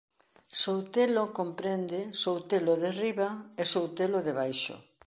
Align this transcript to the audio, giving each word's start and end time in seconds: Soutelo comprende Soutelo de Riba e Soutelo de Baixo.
Soutelo 0.61 1.23
comprende 1.39 1.99
Soutelo 2.21 2.73
de 2.83 2.89
Riba 3.01 3.29
e 3.61 3.63
Soutelo 3.73 4.19
de 4.27 4.31
Baixo. 4.39 4.75